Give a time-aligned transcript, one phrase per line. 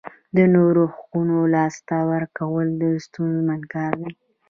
[0.35, 2.69] د نورو حقوقو لاسه ورکول
[3.05, 4.11] ستونزمن کار دی.